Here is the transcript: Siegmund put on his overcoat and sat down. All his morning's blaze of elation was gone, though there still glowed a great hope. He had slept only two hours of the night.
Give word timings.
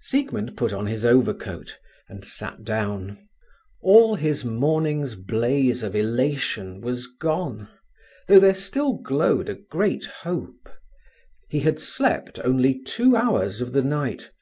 Siegmund 0.00 0.56
put 0.56 0.72
on 0.72 0.86
his 0.88 1.04
overcoat 1.04 1.78
and 2.08 2.24
sat 2.24 2.64
down. 2.64 3.24
All 3.80 4.16
his 4.16 4.44
morning's 4.44 5.14
blaze 5.14 5.84
of 5.84 5.94
elation 5.94 6.80
was 6.80 7.06
gone, 7.06 7.68
though 8.26 8.40
there 8.40 8.52
still 8.52 8.94
glowed 8.94 9.48
a 9.48 9.54
great 9.54 10.04
hope. 10.04 10.68
He 11.48 11.60
had 11.60 11.78
slept 11.78 12.40
only 12.42 12.82
two 12.82 13.14
hours 13.14 13.60
of 13.60 13.70
the 13.72 13.82
night. 13.82 14.32